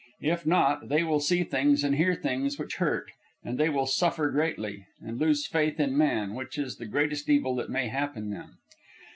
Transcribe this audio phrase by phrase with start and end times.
[0.23, 3.11] If not, they will see things and hear things which hurt,
[3.43, 7.55] and they will suffer greatly, and lose faith in man which is the greatest evil
[7.57, 8.57] that may happen them.